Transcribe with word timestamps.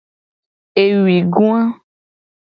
Ewuigoa. 0.83 1.61